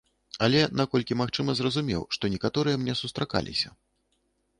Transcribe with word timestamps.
Але, 0.45 0.61
наколькі 0.79 1.17
магчыма, 1.21 1.55
зразумеў, 1.59 2.01
што 2.17 2.31
некаторыя 2.37 2.75
мне 2.85 2.97
сустракаліся. 3.03 3.69